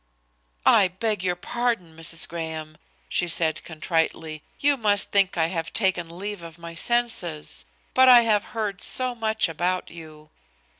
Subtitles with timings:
[0.65, 2.27] "I beg your pardon, Mrs.
[2.27, 2.75] Graham,"
[3.07, 7.65] she said contritely; "you must think I have taken leave of my senses.
[7.93, 10.31] But I have heard so much about you."